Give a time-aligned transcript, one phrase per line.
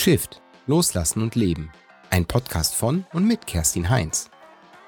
[0.00, 1.70] Shift, Loslassen und Leben.
[2.08, 4.30] Ein Podcast von und mit Kerstin Heinz.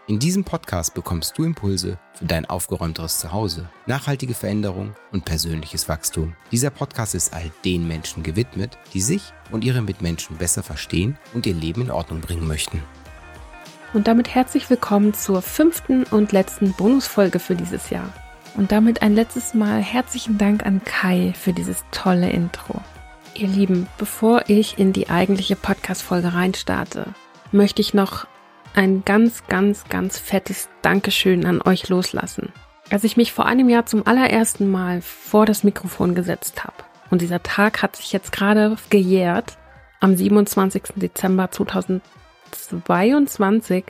[0.07, 6.35] In diesem Podcast bekommst du Impulse für dein aufgeräumteres Zuhause, nachhaltige Veränderung und persönliches Wachstum.
[6.51, 11.45] Dieser Podcast ist all den Menschen gewidmet, die sich und ihre Mitmenschen besser verstehen und
[11.45, 12.83] ihr Leben in Ordnung bringen möchten.
[13.93, 18.11] Und damit herzlich willkommen zur fünften und letzten Bonusfolge für dieses Jahr.
[18.57, 22.81] Und damit ein letztes Mal herzlichen Dank an Kai für dieses tolle Intro.
[23.35, 27.15] Ihr Lieben, bevor ich in die eigentliche Podcast-Folge reinstarte,
[27.51, 28.27] möchte ich noch
[28.75, 32.53] ein ganz, ganz, ganz fettes Dankeschön an euch loslassen.
[32.91, 36.77] Als ich mich vor einem Jahr zum allerersten Mal vor das Mikrofon gesetzt habe,
[37.11, 39.57] und dieser Tag hat sich jetzt gerade gejährt,
[40.01, 40.83] am 27.
[40.97, 43.85] Dezember 2022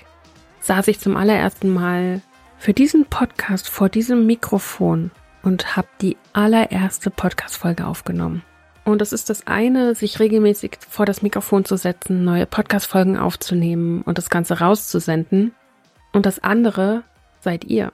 [0.60, 2.22] saß ich zum allerersten Mal
[2.58, 5.10] für diesen Podcast vor diesem Mikrofon
[5.42, 8.44] und habe die allererste Podcast-Folge aufgenommen.
[8.84, 14.02] Und es ist das eine, sich regelmäßig vor das Mikrofon zu setzen, neue Podcast-Folgen aufzunehmen
[14.02, 15.54] und das Ganze rauszusenden.
[16.12, 17.04] Und das andere
[17.40, 17.92] seid ihr.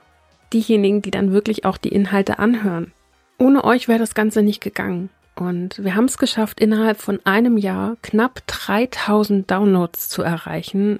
[0.51, 2.91] Diejenigen, die dann wirklich auch die Inhalte anhören.
[3.37, 5.09] Ohne euch wäre das Ganze nicht gegangen.
[5.35, 10.99] Und wir haben es geschafft, innerhalb von einem Jahr knapp 3000 Downloads zu erreichen.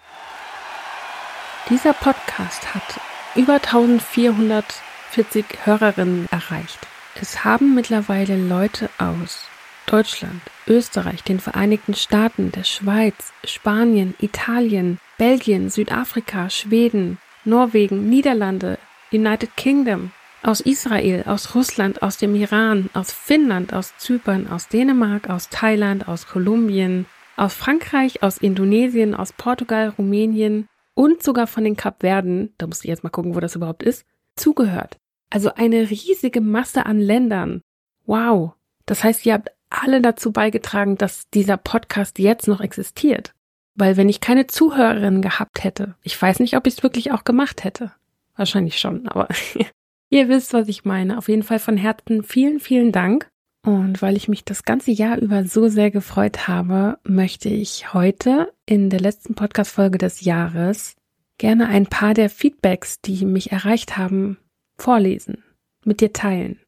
[1.69, 3.01] Dieser Podcast hat
[3.35, 6.79] über 1440 Hörerinnen erreicht.
[7.19, 9.48] Es haben mittlerweile Leute aus
[9.89, 18.77] Deutschland, Österreich, den Vereinigten Staaten, der Schweiz, Spanien, Italien, Belgien, Südafrika, Schweden, Norwegen, Niederlande,
[19.11, 20.11] United Kingdom,
[20.43, 26.07] aus Israel, aus Russland, aus dem Iran, aus Finnland, aus Zypern, aus Dänemark, aus Thailand,
[26.07, 32.67] aus Kolumbien, aus Frankreich, aus Indonesien, aus Portugal, Rumänien und sogar von den Kapverden, da
[32.67, 34.97] muss ich jetzt mal gucken, wo das überhaupt ist, zugehört.
[35.31, 37.61] Also eine riesige Masse an Ländern.
[38.05, 38.53] Wow.
[38.85, 43.33] Das heißt, ihr habt alle dazu beigetragen, dass dieser Podcast jetzt noch existiert.
[43.75, 47.23] Weil wenn ich keine Zuhörerinnen gehabt hätte, ich weiß nicht, ob ich es wirklich auch
[47.23, 47.93] gemacht hätte.
[48.35, 49.27] Wahrscheinlich schon, aber
[50.09, 51.17] ihr wisst, was ich meine.
[51.17, 53.29] Auf jeden Fall von Herzen vielen, vielen Dank.
[53.65, 58.53] Und weil ich mich das ganze Jahr über so sehr gefreut habe, möchte ich heute
[58.65, 60.95] in der letzten Podcast-Folge des Jahres
[61.37, 64.37] gerne ein paar der Feedbacks, die mich erreicht haben,
[64.77, 65.43] vorlesen,
[65.83, 66.59] mit dir teilen.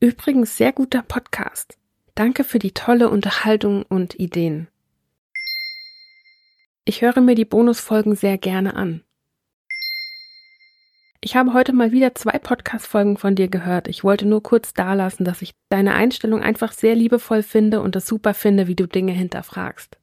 [0.00, 1.78] Übrigens sehr guter Podcast.
[2.14, 4.68] Danke für die tolle Unterhaltung und Ideen.
[6.84, 9.02] Ich höre mir die Bonusfolgen sehr gerne an.
[11.24, 13.86] Ich habe heute mal wieder zwei Podcast-Folgen von dir gehört.
[13.86, 18.06] Ich wollte nur kurz dalassen, dass ich deine Einstellung einfach sehr liebevoll finde und es
[18.06, 19.96] super finde, wie du Dinge hinterfragst.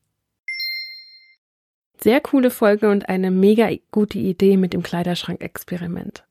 [2.01, 6.23] Sehr coole Folge und eine mega gute Idee mit dem Kleiderschrank-Experiment.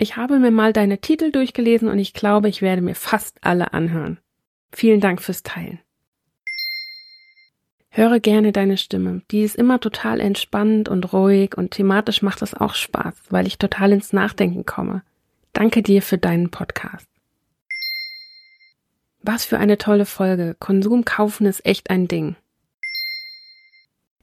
[0.00, 3.72] Ich habe mir mal deine Titel durchgelesen und ich glaube, ich werde mir fast alle
[3.72, 4.18] anhören.
[4.70, 5.80] Vielen Dank fürs Teilen.
[7.90, 9.22] Höre gerne deine Stimme.
[9.32, 13.58] Die ist immer total entspannt und ruhig und thematisch macht es auch Spaß, weil ich
[13.58, 15.02] total ins Nachdenken komme.
[15.52, 17.08] Danke dir für deinen Podcast.
[19.20, 20.54] Was für eine tolle Folge.
[20.60, 22.36] Konsum kaufen ist echt ein Ding.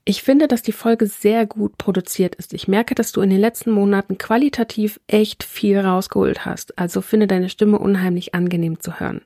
[0.08, 2.54] Ich finde, dass die Folge sehr gut produziert ist.
[2.54, 7.26] Ich merke, dass du in den letzten Monaten qualitativ echt viel rausgeholt hast, also finde
[7.26, 9.22] deine Stimme unheimlich angenehm zu hören.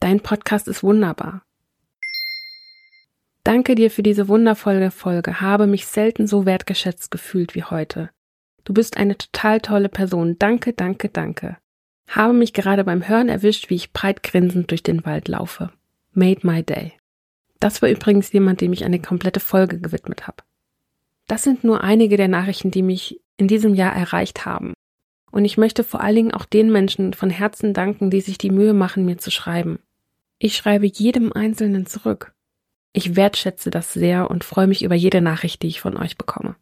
[0.00, 1.42] Dein Podcast ist wunderbar.
[3.44, 8.10] Danke dir für diese wundervolle Folge, habe mich selten so wertgeschätzt gefühlt wie heute.
[8.64, 10.36] Du bist eine total tolle Person.
[10.36, 11.58] Danke, danke, danke.
[12.08, 15.70] Habe mich gerade beim Hören erwischt, wie ich breit grinsend durch den Wald laufe.
[16.12, 16.94] Made my day.
[17.60, 20.42] Das war übrigens jemand, dem ich eine komplette Folge gewidmet habe.
[21.26, 24.72] Das sind nur einige der Nachrichten, die mich in diesem Jahr erreicht haben.
[25.30, 28.50] Und ich möchte vor allen Dingen auch den Menschen von Herzen danken, die sich die
[28.50, 29.78] Mühe machen, mir zu schreiben.
[30.38, 32.32] Ich schreibe jedem Einzelnen zurück.
[32.92, 36.56] Ich wertschätze das sehr und freue mich über jede Nachricht, die ich von euch bekomme.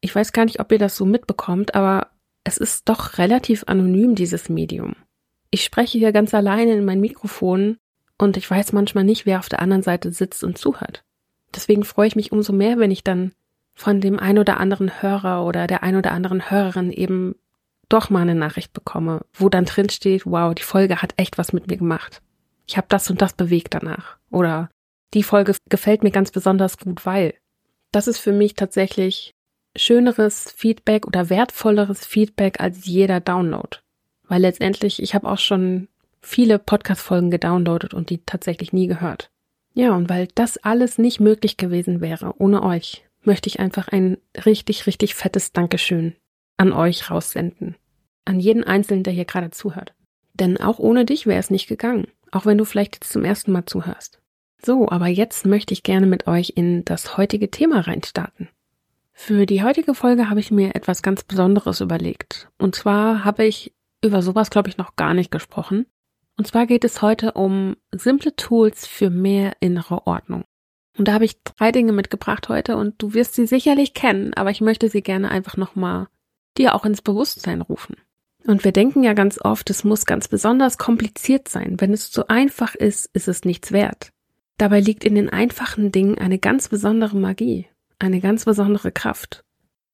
[0.00, 2.08] Ich weiß gar nicht, ob ihr das so mitbekommt, aber
[2.44, 4.94] es ist doch relativ anonym, dieses Medium.
[5.50, 7.78] Ich spreche hier ganz alleine in mein Mikrofon
[8.20, 11.04] und ich weiß manchmal nicht, wer auf der anderen Seite sitzt und zuhört.
[11.54, 13.32] Deswegen freue ich mich umso mehr, wenn ich dann
[13.74, 17.34] von dem ein oder anderen Hörer oder der ein oder anderen Hörerin eben
[17.88, 21.52] doch mal eine Nachricht bekomme, wo dann drin steht, wow, die Folge hat echt was
[21.52, 22.20] mit mir gemacht.
[22.66, 24.18] Ich habe das und das bewegt danach.
[24.30, 24.70] Oder
[25.14, 27.34] die Folge gefällt mir ganz besonders gut, weil.
[27.90, 29.34] Das ist für mich tatsächlich
[29.74, 33.78] schöneres Feedback oder wertvolleres Feedback als jeder Download.
[34.28, 35.88] Weil letztendlich, ich habe auch schon
[36.20, 39.30] viele Podcast-Folgen gedownloadet und die tatsächlich nie gehört.
[39.74, 44.18] Ja, und weil das alles nicht möglich gewesen wäre ohne euch, möchte ich einfach ein
[44.44, 46.14] richtig, richtig fettes Dankeschön
[46.56, 47.76] an euch raussenden.
[48.24, 49.94] An jeden Einzelnen, der hier gerade zuhört.
[50.34, 52.06] Denn auch ohne dich wäre es nicht gegangen.
[52.32, 54.20] Auch wenn du vielleicht jetzt zum ersten Mal zuhörst.
[54.62, 58.48] So, aber jetzt möchte ich gerne mit euch in das heutige Thema reinstarten.
[59.12, 62.48] Für die heutige Folge habe ich mir etwas ganz Besonderes überlegt.
[62.58, 65.86] Und zwar habe ich über sowas, glaube ich, noch gar nicht gesprochen.
[66.40, 70.44] Und zwar geht es heute um simple Tools für mehr innere Ordnung.
[70.96, 74.50] Und da habe ich drei Dinge mitgebracht heute und du wirst sie sicherlich kennen, aber
[74.50, 76.06] ich möchte sie gerne einfach nochmal
[76.56, 77.94] dir auch ins Bewusstsein rufen.
[78.46, 81.78] Und wir denken ja ganz oft, es muss ganz besonders kompliziert sein.
[81.78, 84.08] Wenn es zu einfach ist, ist es nichts wert.
[84.56, 87.66] Dabei liegt in den einfachen Dingen eine ganz besondere Magie,
[87.98, 89.44] eine ganz besondere Kraft.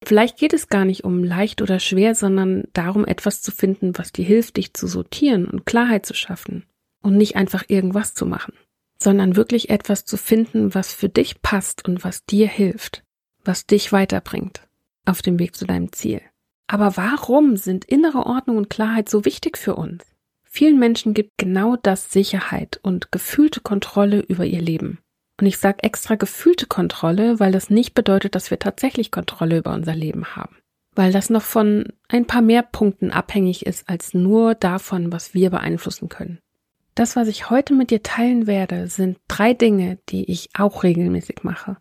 [0.03, 4.11] Vielleicht geht es gar nicht um leicht oder schwer, sondern darum, etwas zu finden, was
[4.11, 6.65] dir hilft, dich zu sortieren und Klarheit zu schaffen
[7.01, 8.53] und nicht einfach irgendwas zu machen,
[9.01, 13.03] sondern wirklich etwas zu finden, was für dich passt und was dir hilft,
[13.43, 14.61] was dich weiterbringt
[15.05, 16.21] auf dem Weg zu deinem Ziel.
[16.67, 20.03] Aber warum sind innere Ordnung und Klarheit so wichtig für uns?
[20.43, 24.99] Vielen Menschen gibt genau das Sicherheit und gefühlte Kontrolle über ihr Leben.
[25.39, 29.73] Und ich sage extra gefühlte Kontrolle, weil das nicht bedeutet, dass wir tatsächlich Kontrolle über
[29.73, 30.57] unser Leben haben.
[30.95, 35.51] Weil das noch von ein paar mehr Punkten abhängig ist als nur davon, was wir
[35.51, 36.39] beeinflussen können.
[36.95, 41.43] Das, was ich heute mit dir teilen werde, sind drei Dinge, die ich auch regelmäßig
[41.43, 41.77] mache.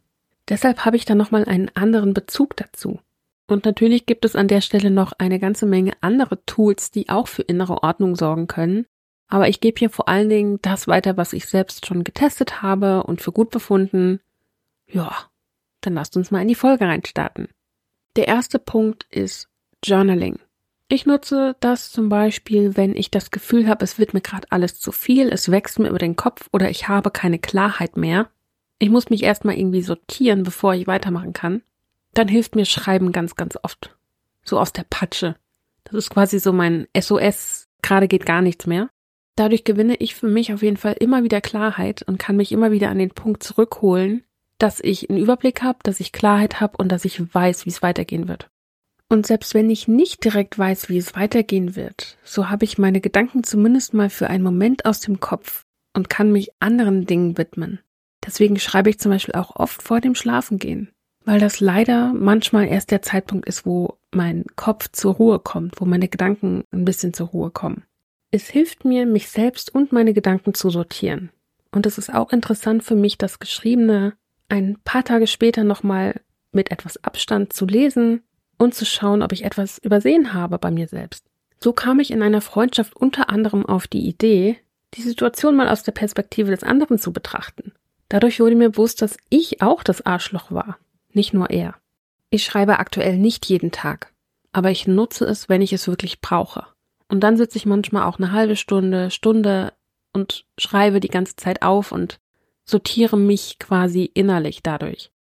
[0.51, 3.01] Deshalb habe ich da nochmal einen anderen Bezug dazu.
[3.49, 7.29] Und natürlich gibt es an der Stelle noch eine ganze Menge andere Tools, die auch
[7.29, 8.87] für innere Ordnung sorgen können,
[9.29, 13.03] aber ich gebe hier vor allen Dingen das weiter, was ich selbst schon getestet habe
[13.03, 14.21] und für gut befunden.
[14.87, 15.13] Ja,
[15.81, 17.49] dann lasst uns mal in die Folge reinstarten.
[18.17, 19.49] Der erste Punkt ist
[19.85, 20.39] Journaling.
[20.89, 24.79] Ich nutze das zum Beispiel, wenn ich das Gefühl habe, es wird mir gerade alles
[24.79, 28.31] zu viel, es wächst mir über den Kopf oder ich habe keine Klarheit mehr.
[28.79, 31.63] Ich muss mich erstmal irgendwie sortieren, bevor ich weitermachen kann.
[32.15, 33.97] Dann hilft mir Schreiben ganz, ganz oft.
[34.45, 35.35] So aus der Patsche.
[35.85, 38.89] Das ist quasi so mein SOS, gerade geht gar nichts mehr.
[39.37, 42.71] Dadurch gewinne ich für mich auf jeden Fall immer wieder Klarheit und kann mich immer
[42.71, 44.25] wieder an den Punkt zurückholen,
[44.59, 47.83] dass ich einen Überblick habe, dass ich Klarheit habe und dass ich weiß, wie es
[47.83, 48.49] weitergehen wird.
[49.09, 53.01] Und selbst wenn ich nicht direkt weiß, wie es weitergehen wird, so habe ich meine
[53.01, 57.81] Gedanken zumindest mal für einen Moment aus dem Kopf und kann mich anderen Dingen widmen.
[58.25, 60.91] Deswegen schreibe ich zum Beispiel auch oft vor dem Schlafengehen,
[61.25, 65.85] weil das leider manchmal erst der Zeitpunkt ist, wo mein Kopf zur Ruhe kommt, wo
[65.85, 67.85] meine Gedanken ein bisschen zur Ruhe kommen.
[68.37, 71.31] Es hilft mir, mich selbst und meine Gedanken zu sortieren.
[71.73, 74.13] Und es ist auch interessant für mich, das Geschriebene
[74.51, 76.21] ein paar Tage später nochmal
[76.53, 78.23] mit etwas Abstand zu lesen
[78.59, 81.25] und zu schauen, ob ich etwas übersehen habe bei mir selbst.
[81.61, 84.59] So kam ich in einer Freundschaft unter anderem auf die Idee,
[84.93, 87.73] die Situation mal aus der Perspektive des anderen zu betrachten.
[88.11, 90.77] Dadurch wurde mir bewusst, dass ich auch das Arschloch war,
[91.15, 91.75] nicht nur er.
[92.29, 94.13] Ich schreibe aktuell nicht jeden Tag,
[94.53, 96.67] aber ich nutze es, wenn ich es wirklich brauche.
[97.09, 99.73] Und dann sitze ich manchmal auch eine halbe Stunde, Stunde
[100.13, 102.19] und schreibe die ganze Zeit auf und
[102.65, 105.13] sortiere mich quasi innerlich dadurch.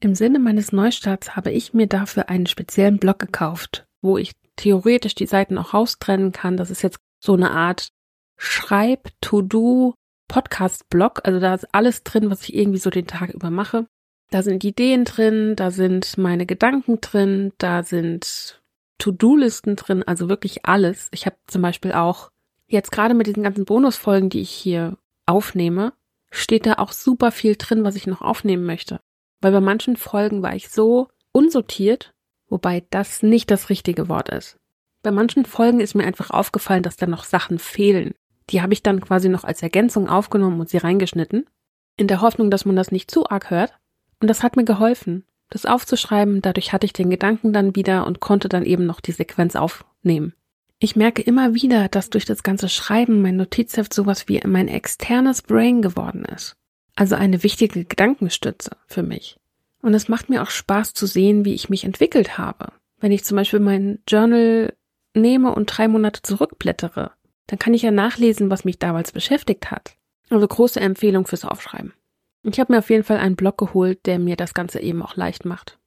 [0.00, 5.14] Im Sinne meines Neustarts habe ich mir dafür einen speziellen Blog gekauft, wo ich theoretisch
[5.14, 6.56] die Seiten auch raustrennen kann.
[6.56, 7.88] Das ist jetzt so eine Art
[8.36, 9.94] Schreib-To-Do
[10.28, 11.20] Podcast-Blog.
[11.24, 13.86] Also da ist alles drin, was ich irgendwie so den Tag über mache.
[14.30, 18.61] Da sind Ideen drin, da sind meine Gedanken drin, da sind
[19.02, 21.08] To-Do-Listen drin, also wirklich alles.
[21.10, 22.30] Ich habe zum Beispiel auch
[22.68, 25.92] jetzt gerade mit diesen ganzen Bonusfolgen, die ich hier aufnehme,
[26.30, 29.00] steht da auch super viel drin, was ich noch aufnehmen möchte.
[29.40, 32.14] Weil bei manchen Folgen war ich so unsortiert,
[32.48, 34.56] wobei das nicht das richtige Wort ist.
[35.02, 38.14] Bei manchen Folgen ist mir einfach aufgefallen, dass da noch Sachen fehlen.
[38.50, 41.50] Die habe ich dann quasi noch als Ergänzung aufgenommen und sie reingeschnitten,
[41.96, 43.76] in der Hoffnung, dass man das nicht zu arg hört.
[44.20, 46.40] Und das hat mir geholfen das aufzuschreiben.
[46.40, 50.32] Dadurch hatte ich den Gedanken dann wieder und konnte dann eben noch die Sequenz aufnehmen.
[50.78, 55.42] Ich merke immer wieder, dass durch das ganze Schreiben mein Notizheft sowas wie mein externes
[55.42, 56.56] Brain geworden ist.
[56.96, 59.38] Also eine wichtige Gedankenstütze für mich.
[59.82, 62.72] Und es macht mir auch Spaß zu sehen, wie ich mich entwickelt habe.
[62.98, 64.72] Wenn ich zum Beispiel mein Journal
[65.14, 67.12] nehme und drei Monate zurückblättere,
[67.46, 69.96] dann kann ich ja nachlesen, was mich damals beschäftigt hat.
[70.30, 71.92] Also große Empfehlung fürs Aufschreiben.
[72.44, 75.16] Ich habe mir auf jeden Fall einen Blog geholt, der mir das Ganze eben auch
[75.16, 75.78] leicht macht.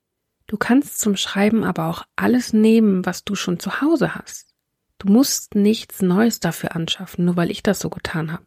[0.48, 4.54] Du kannst zum Schreiben aber auch alles nehmen, was du schon zu Hause hast.
[5.00, 8.46] Du musst nichts Neues dafür anschaffen, nur weil ich das so getan habe.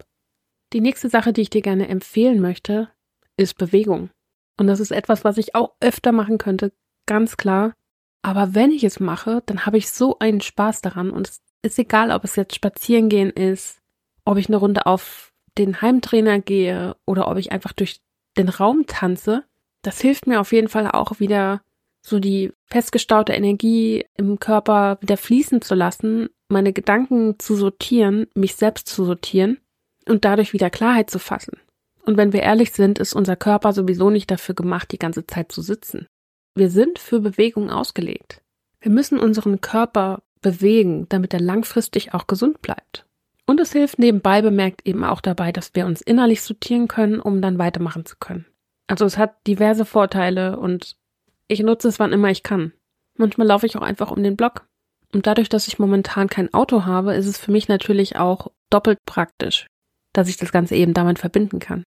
[0.72, 2.88] Die nächste Sache, die ich dir gerne empfehlen möchte,
[3.36, 4.10] ist Bewegung.
[4.56, 6.72] Und das ist etwas, was ich auch öfter machen könnte,
[7.06, 7.74] ganz klar.
[8.22, 11.78] Aber wenn ich es mache, dann habe ich so einen Spaß daran und es ist
[11.78, 13.80] egal, ob es jetzt spazieren gehen ist,
[14.24, 15.27] ob ich eine Runde auf
[15.58, 18.00] den Heimtrainer gehe oder ob ich einfach durch
[18.36, 19.44] den Raum tanze,
[19.82, 21.60] das hilft mir auf jeden Fall auch wieder
[22.00, 28.56] so die festgestaute Energie im Körper wieder fließen zu lassen, meine Gedanken zu sortieren, mich
[28.56, 29.58] selbst zu sortieren
[30.06, 31.58] und dadurch wieder Klarheit zu fassen.
[32.04, 35.52] Und wenn wir ehrlich sind, ist unser Körper sowieso nicht dafür gemacht, die ganze Zeit
[35.52, 36.06] zu sitzen.
[36.54, 38.42] Wir sind für Bewegung ausgelegt.
[38.80, 43.04] Wir müssen unseren Körper bewegen, damit er langfristig auch gesund bleibt.
[43.48, 47.40] Und es hilft nebenbei bemerkt eben auch dabei, dass wir uns innerlich sortieren können, um
[47.40, 48.44] dann weitermachen zu können.
[48.88, 50.98] Also es hat diverse Vorteile und
[51.46, 52.74] ich nutze es wann immer ich kann.
[53.16, 54.66] Manchmal laufe ich auch einfach um den Block.
[55.14, 58.98] Und dadurch, dass ich momentan kein Auto habe, ist es für mich natürlich auch doppelt
[59.06, 59.66] praktisch,
[60.12, 61.84] dass ich das Ganze eben damit verbinden kann.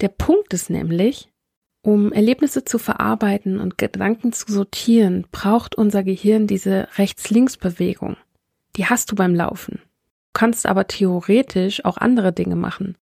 [0.00, 1.30] Der Punkt ist nämlich,
[1.82, 8.16] um Erlebnisse zu verarbeiten und Gedanken zu sortieren, braucht unser Gehirn diese Rechts-Links-Bewegung.
[8.74, 9.80] Die hast du beim Laufen.
[10.38, 12.96] Du kannst aber theoretisch auch andere Dinge machen.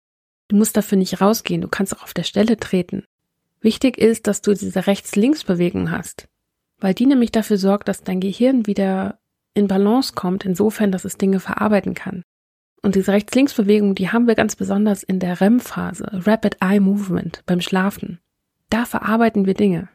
[0.48, 3.04] Du musst dafür nicht rausgehen, du kannst auch auf der Stelle treten.
[3.60, 6.28] Wichtig ist, dass du diese Rechts-Links-Bewegung hast,
[6.78, 9.18] weil die nämlich dafür sorgt, dass dein Gehirn wieder
[9.52, 12.22] in Balance kommt, insofern, dass es Dinge verarbeiten kann.
[12.80, 17.60] Und diese Rechts-Links-Bewegung, die haben wir ganz besonders in der REM-Phase, Rapid Eye Movement, beim
[17.60, 18.18] Schlafen.
[18.70, 19.90] Da verarbeiten wir Dinge.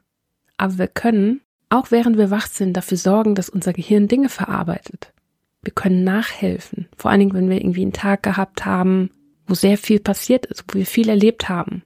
[0.57, 5.11] Aber wir können, auch während wir wach sind, dafür sorgen, dass unser Gehirn Dinge verarbeitet.
[5.61, 6.87] Wir können nachhelfen.
[6.97, 9.11] Vor allen Dingen, wenn wir irgendwie einen Tag gehabt haben,
[9.45, 11.83] wo sehr viel passiert ist, wo wir viel erlebt haben.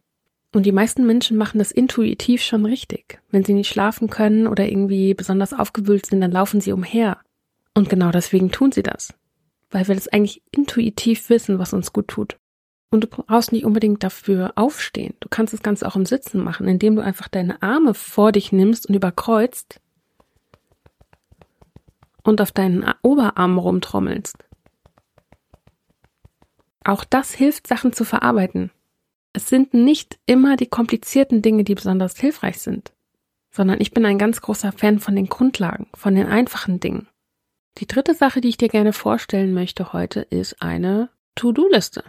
[0.53, 3.19] Und die meisten Menschen machen das intuitiv schon richtig.
[3.29, 7.19] Wenn sie nicht schlafen können oder irgendwie besonders aufgewühlt sind, dann laufen sie umher.
[7.73, 9.13] Und genau deswegen tun sie das.
[9.69, 12.37] Weil wir das eigentlich intuitiv wissen, was uns gut tut.
[12.89, 15.15] Und du brauchst nicht unbedingt dafür aufstehen.
[15.19, 18.53] Du kannst das Ganze auch im Sitzen machen, indem du einfach deine Arme vor dich
[18.53, 19.81] nimmst und überkreuzt
[22.25, 24.37] und auf deinen Oberarm rumtrommelst.
[26.83, 28.71] Auch das hilft, Sachen zu verarbeiten.
[29.33, 32.93] Es sind nicht immer die komplizierten Dinge, die besonders hilfreich sind,
[33.51, 37.07] sondern ich bin ein ganz großer Fan von den Grundlagen, von den einfachen Dingen.
[37.77, 42.03] Die dritte Sache, die ich dir gerne vorstellen möchte heute, ist eine To-Do-Liste.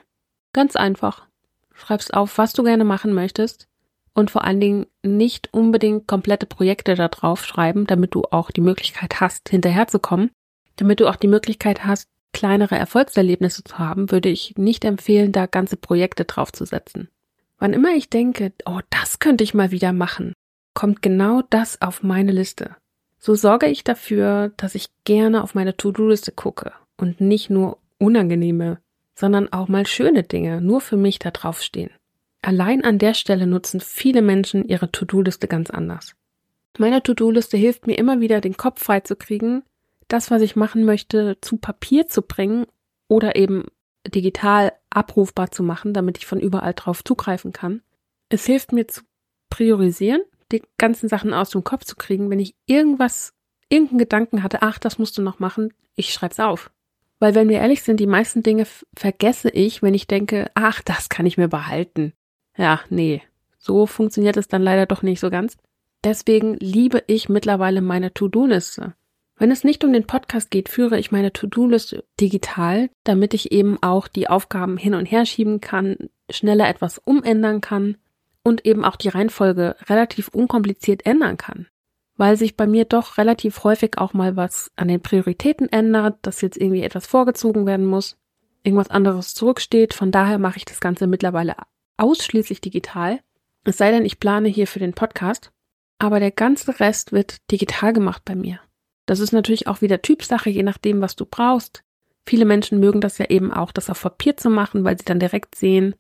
[0.53, 1.27] Ganz einfach.
[1.75, 3.69] Schreibst auf, was du gerne machen möchtest
[4.17, 8.63] und vor allen Dingen nicht unbedingt komplette Projekte da drauf schreiben, damit du auch die
[8.63, 10.31] Möglichkeit hast, hinterherzukommen.
[10.77, 15.45] Damit du auch die Möglichkeit hast, kleinere Erfolgserlebnisse zu haben, würde ich nicht empfehlen, da
[15.45, 17.09] ganze Projekte draufzusetzen.
[17.59, 20.33] Wann immer ich denke, oh, das könnte ich mal wieder machen,
[20.73, 22.75] kommt genau das auf meine Liste.
[23.19, 28.79] So sorge ich dafür, dass ich gerne auf meine To-Do-Liste gucke und nicht nur unangenehme,
[29.15, 31.91] sondern auch mal schöne Dinge nur für mich da draufstehen.
[32.43, 36.15] Allein an der Stelle nutzen viele Menschen ihre To-Do-Liste ganz anders.
[36.79, 39.63] Meine To-Do-Liste hilft mir immer wieder, den Kopf frei zu kriegen,
[40.09, 42.67] das, was ich machen möchte, zu Papier zu bringen
[43.09, 43.65] oder eben
[44.07, 47.83] digital abrufbar zu machen, damit ich von überall drauf zugreifen kann.
[48.29, 49.03] Es hilft mir zu
[49.51, 53.33] priorisieren, die ganzen Sachen aus dem Kopf zu kriegen, wenn ich irgendwas,
[53.69, 56.71] irgendeinen Gedanken hatte, ach, das musst du noch machen, ich schreib's auf.
[57.19, 61.09] Weil wenn wir ehrlich sind, die meisten Dinge vergesse ich, wenn ich denke, ach, das
[61.09, 62.13] kann ich mir behalten.
[62.57, 63.23] Ja, nee,
[63.59, 65.57] so funktioniert es dann leider doch nicht so ganz.
[66.05, 68.95] Deswegen liebe ich mittlerweile meine To-Do-Liste.
[69.39, 73.83] Wenn es nicht um den Podcast geht, führe ich meine To-Do-Liste digital, damit ich eben
[73.83, 75.97] auch die Aufgaben hin und her schieben kann,
[76.31, 77.99] schneller etwas umändern kann
[78.43, 81.67] und eben auch die Reihenfolge relativ unkompliziert ändern kann.
[82.17, 86.41] Weil sich bei mir doch relativ häufig auch mal was an den Prioritäten ändert, dass
[86.41, 88.17] jetzt irgendwie etwas vorgezogen werden muss,
[88.63, 89.93] irgendwas anderes zurücksteht.
[89.93, 91.57] Von daher mache ich das Ganze mittlerweile
[91.97, 93.21] ausschließlich digital.
[93.65, 95.53] Es sei denn, ich plane hier für den Podcast.
[95.99, 98.61] Aber der ganze Rest wird digital gemacht bei mir.
[99.07, 101.83] Das ist natürlich auch wieder Typsache, je nachdem, was du brauchst.
[102.27, 105.21] Viele Menschen mögen das ja eben auch, das auf Papier zu machen, weil sie dann
[105.21, 105.95] direkt sehen,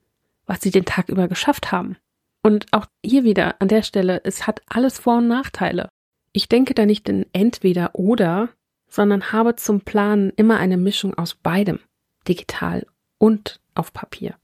[0.45, 1.97] was sie den Tag über geschafft haben.
[2.43, 5.88] Und auch hier wieder an der Stelle, es hat alles Vor- und Nachteile.
[6.33, 8.50] Ich denke da nicht in entweder oder,
[8.88, 11.81] sondern habe zum Planen immer eine Mischung aus beidem,
[12.29, 12.87] digital
[13.19, 14.37] und auf Papier.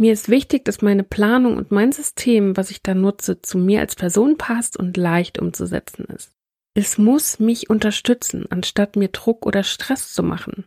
[0.00, 3.80] Mir ist wichtig, dass meine Planung und mein System, was ich da nutze, zu mir
[3.80, 6.32] als Person passt und leicht umzusetzen ist.
[6.74, 10.66] Es muss mich unterstützen, anstatt mir Druck oder Stress zu machen.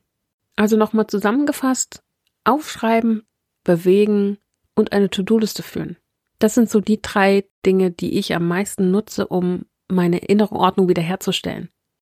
[0.57, 2.03] Also nochmal zusammengefasst,
[2.43, 3.23] aufschreiben,
[3.63, 4.37] bewegen
[4.75, 5.95] und eine To-Do-Liste führen.
[6.39, 10.89] Das sind so die drei Dinge, die ich am meisten nutze, um meine innere Ordnung
[10.89, 11.69] wiederherzustellen.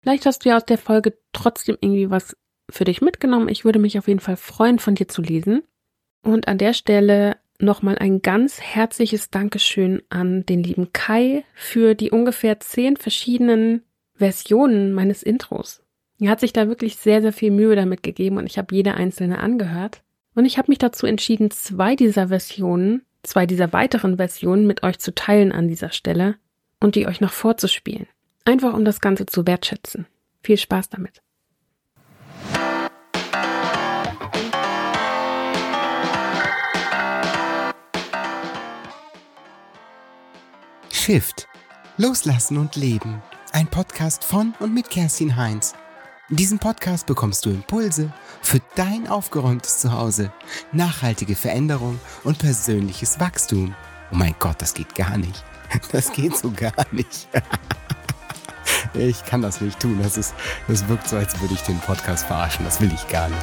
[0.01, 2.35] Vielleicht hast du ja aus der Folge trotzdem irgendwie was
[2.71, 3.49] für dich mitgenommen.
[3.49, 5.61] Ich würde mich auf jeden Fall freuen, von dir zu lesen.
[6.23, 12.09] Und an der Stelle nochmal ein ganz herzliches Dankeschön an den lieben Kai für die
[12.09, 13.83] ungefähr zehn verschiedenen
[14.15, 15.83] Versionen meines Intros.
[16.19, 18.95] Er hat sich da wirklich sehr, sehr viel Mühe damit gegeben und ich habe jede
[18.95, 20.01] einzelne angehört.
[20.33, 24.99] Und ich habe mich dazu entschieden, zwei dieser Versionen zwei dieser weiteren Versionen mit euch
[24.99, 26.35] zu teilen an dieser Stelle
[26.79, 28.07] und die euch noch vorzuspielen.
[28.45, 30.05] Einfach um das Ganze zu wertschätzen.
[30.43, 31.21] Viel Spaß damit.
[41.03, 41.49] Shift.
[41.97, 43.21] Loslassen und Leben.
[43.51, 45.73] Ein Podcast von und mit Kerstin Heinz.
[46.29, 50.31] In diesem Podcast bekommst du Impulse für dein aufgeräumtes Zuhause,
[50.71, 53.75] nachhaltige Veränderung und persönliches Wachstum.
[54.13, 55.43] Oh mein Gott, das geht gar nicht.
[55.91, 57.27] Das geht so gar nicht.
[58.93, 59.99] Ich kann das nicht tun.
[60.01, 60.33] Das, ist,
[60.69, 62.63] das wirkt so, als würde ich den Podcast verarschen.
[62.63, 63.41] Das will ich gar nicht.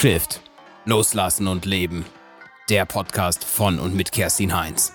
[0.00, 0.40] Shift.
[0.84, 2.06] Loslassen und Leben.
[2.68, 4.92] Der Podcast von und mit Kerstin Heinz.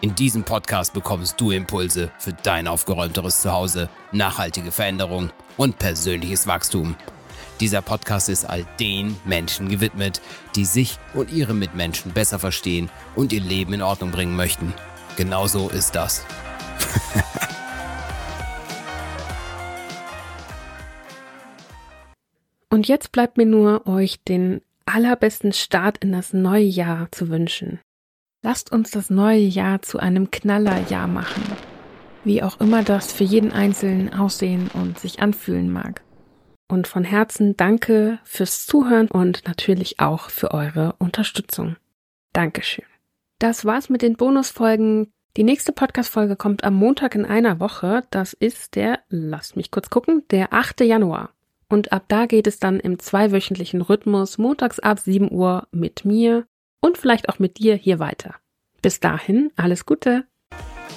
[0.00, 6.96] In diesem Podcast bekommst du Impulse für dein aufgeräumteres Zuhause, nachhaltige Veränderung und persönliches Wachstum.
[7.60, 10.22] Dieser Podcast ist all den Menschen gewidmet,
[10.56, 14.72] die sich und ihre Mitmenschen besser verstehen und ihr Leben in Ordnung bringen möchten.
[15.18, 16.24] Genauso ist das.
[22.72, 27.80] Und jetzt bleibt mir nur, euch den allerbesten Start in das neue Jahr zu wünschen.
[28.42, 31.42] Lasst uns das neue Jahr zu einem Knallerjahr machen.
[32.24, 36.02] Wie auch immer das für jeden Einzelnen aussehen und sich anfühlen mag.
[36.66, 41.76] Und von Herzen danke fürs Zuhören und natürlich auch für eure Unterstützung.
[42.32, 42.86] Dankeschön.
[43.38, 45.12] Das war's mit den Bonusfolgen.
[45.36, 48.04] Die nächste Podcast-Folge kommt am Montag in einer Woche.
[48.08, 50.80] Das ist der, lasst mich kurz gucken, der 8.
[50.80, 51.34] Januar.
[51.72, 56.44] Und ab da geht es dann im zweiwöchentlichen Rhythmus montags ab 7 Uhr mit mir
[56.82, 58.34] und vielleicht auch mit dir hier weiter.
[58.82, 60.26] Bis dahin, alles Gute!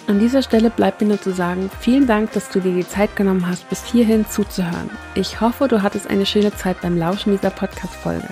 [0.08, 3.15] An dieser Stelle bleibt mir nur zu sagen, vielen Dank, dass du dir die Zeit
[3.15, 4.89] genommen hast, bis hierhin zuzuhören.
[5.15, 8.27] Ich hoffe, du hattest eine schöne Zeit beim Lauschen dieser Podcast-Folge.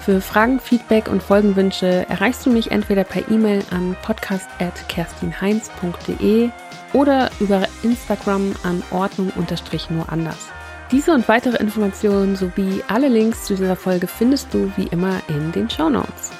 [0.00, 6.50] Für Fragen, Feedback und Folgenwünsche erreichst du mich entweder per E-Mail an podcast.kerstinheinz.de
[6.92, 10.50] oder über Instagram an Ordnung-nur anders.
[10.90, 15.50] Diese und weitere Informationen sowie alle Links zu dieser Folge findest du wie immer in
[15.52, 16.30] den Show Notes.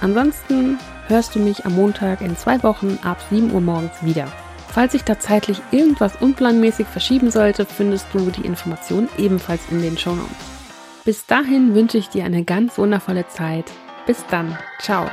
[0.00, 4.26] Ansonsten hörst du mich am Montag in zwei Wochen ab 7 Uhr morgens wieder.
[4.68, 9.98] Falls sich da zeitlich irgendwas unplanmäßig verschieben sollte, findest du die Informationen ebenfalls in den
[9.98, 10.36] Show Notes.
[11.04, 13.70] Bis dahin wünsche ich dir eine ganz wundervolle Zeit.
[14.06, 14.56] Bis dann.
[14.80, 15.10] Ciao.